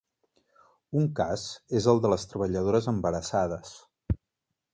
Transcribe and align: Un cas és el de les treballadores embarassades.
Un 1.01 1.03
cas 1.19 1.43
és 1.81 1.89
el 1.93 2.01
de 2.07 2.11
les 2.15 2.25
treballadores 2.33 2.89
embarassades. 2.97 3.77